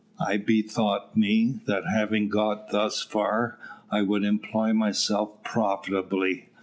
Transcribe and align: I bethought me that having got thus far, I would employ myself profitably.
I 0.19 0.37
bethought 0.37 1.15
me 1.15 1.59
that 1.67 1.83
having 1.85 2.27
got 2.27 2.71
thus 2.71 3.03
far, 3.03 3.59
I 3.91 4.01
would 4.01 4.23
employ 4.23 4.73
myself 4.73 5.43
profitably. 5.43 6.49